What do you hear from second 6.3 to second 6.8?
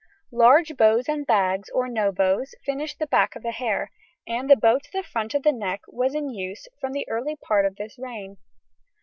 use